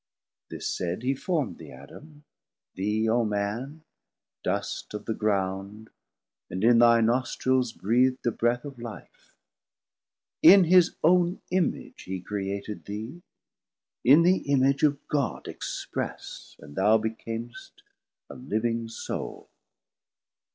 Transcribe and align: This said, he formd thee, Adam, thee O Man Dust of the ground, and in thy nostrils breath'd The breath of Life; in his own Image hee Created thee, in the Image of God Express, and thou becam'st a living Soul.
This 0.49 0.65
said, 0.65 1.03
he 1.03 1.13
formd 1.13 1.57
thee, 1.59 1.69
Adam, 1.71 2.23
thee 2.73 3.07
O 3.07 3.23
Man 3.23 3.83
Dust 4.43 4.95
of 4.95 5.05
the 5.05 5.13
ground, 5.13 5.91
and 6.49 6.63
in 6.63 6.79
thy 6.79 7.01
nostrils 7.01 7.71
breath'd 7.71 8.23
The 8.23 8.31
breath 8.31 8.65
of 8.65 8.79
Life; 8.79 9.35
in 10.41 10.63
his 10.63 10.95
own 11.03 11.39
Image 11.51 12.01
hee 12.05 12.19
Created 12.19 12.85
thee, 12.85 13.21
in 14.03 14.23
the 14.23 14.37
Image 14.51 14.81
of 14.81 15.07
God 15.07 15.47
Express, 15.47 16.55
and 16.57 16.75
thou 16.75 16.97
becam'st 16.97 17.83
a 18.27 18.33
living 18.33 18.87
Soul. 18.87 19.51